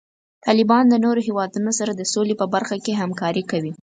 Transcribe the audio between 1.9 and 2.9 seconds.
د سولې په برخه